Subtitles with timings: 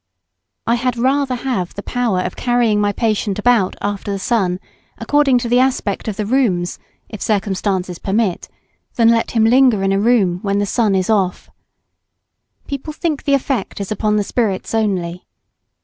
[0.65, 4.59] I had rather have the power of carrying my patient about after the sun,
[4.97, 8.49] according to the aspect of the rooms, if circumstances permit,
[8.95, 11.51] than let him linger in a room when the sun is off.
[12.65, 15.27] People think the effect is upon the spirits only.